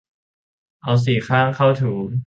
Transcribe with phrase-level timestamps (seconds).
[0.81, 1.93] เอาสีข้างเข้าถู